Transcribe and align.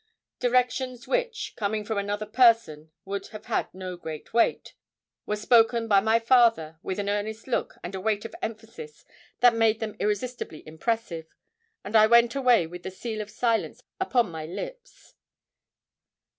Directions 0.39 1.07
which, 1.07 1.53
coming 1.55 1.85
from 1.85 1.99
another 1.99 2.25
person 2.25 2.89
would 3.05 3.27
have 3.27 3.45
had 3.45 3.71
no 3.71 3.95
great 3.97 4.33
weight, 4.33 4.73
were 5.27 5.35
spoken 5.35 5.87
by 5.87 5.99
my 5.99 6.17
father 6.17 6.79
with 6.81 6.97
an 6.97 7.07
earnest 7.07 7.45
look 7.45 7.75
and 7.83 7.93
a 7.93 8.01
weight 8.01 8.25
of 8.25 8.33
emphasis 8.41 9.05
that 9.41 9.53
made 9.53 9.79
them 9.79 9.95
irresistibly 9.99 10.63
impressive, 10.67 11.27
and 11.83 11.95
I 11.95 12.07
went 12.07 12.33
away 12.33 12.65
with 12.65 12.81
the 12.81 12.89
seal 12.89 13.21
of 13.21 13.29
silence 13.29 13.83
upon 13.99 14.31
my 14.31 14.47
lips. 14.47 15.13